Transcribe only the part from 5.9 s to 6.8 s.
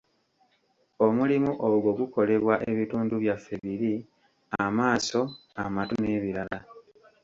n'ebirala.